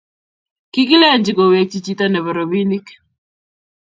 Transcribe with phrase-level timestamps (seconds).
[0.73, 2.87] kikilenchi kowekchi chito nebo robinik